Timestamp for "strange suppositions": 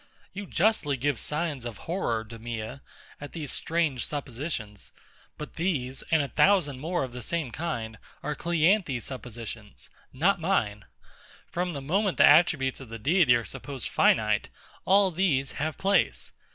3.51-4.93